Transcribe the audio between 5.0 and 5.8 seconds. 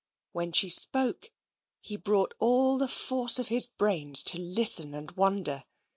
wonder.